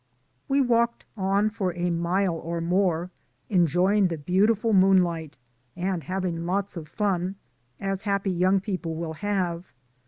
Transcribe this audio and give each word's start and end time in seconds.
We 0.47 0.61
walked 0.61 1.05
on 1.15 1.51
for 1.51 1.75
a 1.75 1.91
mile 1.91 2.33
or 2.35 2.59
more, 2.59 3.11
enjoy 3.49 3.97
ing 3.97 4.07
the 4.07 4.17
beautiful 4.17 4.73
moonlight, 4.73 5.37
and 5.75 6.01
having 6.05 6.47
lots 6.47 6.75
of 6.75 6.87
fun, 6.87 7.35
as 7.79 8.01
happy 8.01 8.31
young 8.31 8.61
people 8.61 8.95
will 8.95 9.13
have. 9.13 9.71